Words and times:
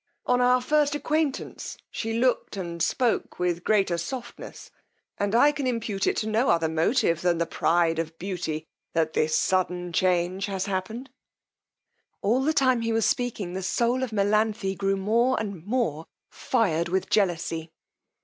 On 0.25 0.41
our 0.41 0.63
first 0.63 0.95
acquaintance 0.95 1.77
she 1.91 2.13
looked 2.17 2.57
and 2.57 2.81
spoke 2.81 3.37
with 3.37 3.63
greater 3.63 3.99
softness, 3.99 4.71
and 5.19 5.35
I 5.35 5.51
can 5.51 5.67
impute 5.67 6.07
it 6.07 6.17
to 6.17 6.27
no 6.27 6.49
other 6.49 6.67
motive 6.67 7.21
than 7.21 7.37
the 7.37 7.45
pride 7.45 7.99
of 7.99 8.17
beauty, 8.17 8.65
that 8.93 9.13
this 9.13 9.37
sudden 9.37 9.93
change 9.93 10.47
has 10.47 10.65
happened. 10.65 11.11
All 12.19 12.41
the 12.41 12.51
time 12.51 12.81
he 12.81 12.91
was 12.91 13.05
speaking, 13.05 13.53
the 13.53 13.61
soul 13.61 14.01
of 14.01 14.09
Melanthe 14.11 14.75
grew 14.75 14.97
more 14.97 15.39
and 15.39 15.63
more 15.67 16.07
fired 16.31 16.89
with 16.89 17.07
jealousy. 17.11 17.71